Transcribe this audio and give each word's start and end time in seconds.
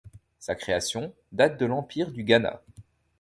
Sa 0.39 0.55
création 0.55 1.13
date 1.31 1.59
de 1.59 1.67
l'Empire 1.67 2.11
du 2.11 2.23
Ghana. 2.23 2.59